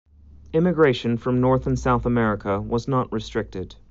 [0.51, 3.75] Immigration from North and South America was not restricted.